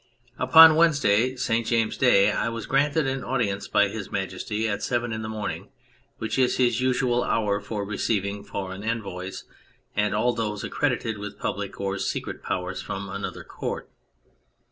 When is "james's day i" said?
1.63-2.49